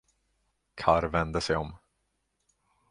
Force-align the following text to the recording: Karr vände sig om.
Karr 0.75 1.03
vände 1.09 1.41
sig 1.41 1.55
om. 1.57 1.75